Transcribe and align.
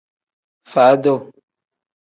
Fadu. 0.71 1.15